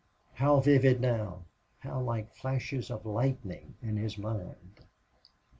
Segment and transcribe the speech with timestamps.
[0.33, 1.43] How vivid now
[1.77, 4.79] how like flashes of lightning in his mind!